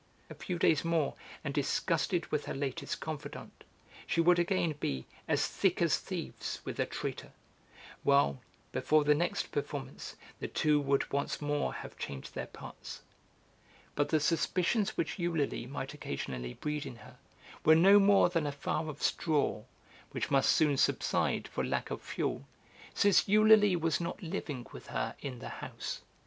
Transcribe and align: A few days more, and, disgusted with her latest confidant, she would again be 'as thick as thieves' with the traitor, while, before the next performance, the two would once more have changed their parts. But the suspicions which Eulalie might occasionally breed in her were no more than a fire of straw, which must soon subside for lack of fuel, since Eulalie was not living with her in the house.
A 0.31 0.33
few 0.33 0.57
days 0.57 0.83
more, 0.83 1.13
and, 1.43 1.53
disgusted 1.53 2.25
with 2.31 2.45
her 2.45 2.55
latest 2.55 2.99
confidant, 2.99 3.63
she 4.07 4.19
would 4.19 4.39
again 4.39 4.73
be 4.79 5.05
'as 5.27 5.45
thick 5.47 5.79
as 5.79 5.99
thieves' 5.99 6.59
with 6.65 6.77
the 6.77 6.87
traitor, 6.87 7.33
while, 8.01 8.39
before 8.71 9.03
the 9.03 9.13
next 9.13 9.51
performance, 9.51 10.15
the 10.39 10.47
two 10.47 10.81
would 10.81 11.13
once 11.13 11.39
more 11.39 11.71
have 11.71 11.99
changed 11.99 12.33
their 12.33 12.47
parts. 12.47 13.03
But 13.93 14.09
the 14.09 14.19
suspicions 14.19 14.97
which 14.97 15.19
Eulalie 15.19 15.67
might 15.67 15.93
occasionally 15.93 16.55
breed 16.55 16.87
in 16.87 16.95
her 16.95 17.19
were 17.63 17.75
no 17.75 17.99
more 17.99 18.27
than 18.27 18.47
a 18.47 18.51
fire 18.51 18.89
of 18.89 19.03
straw, 19.03 19.65
which 20.13 20.31
must 20.31 20.51
soon 20.51 20.77
subside 20.77 21.47
for 21.47 21.63
lack 21.63 21.91
of 21.91 22.01
fuel, 22.01 22.47
since 22.95 23.27
Eulalie 23.27 23.75
was 23.75 24.01
not 24.01 24.23
living 24.23 24.65
with 24.71 24.87
her 24.87 25.15
in 25.21 25.37
the 25.37 25.49
house. 25.61 26.01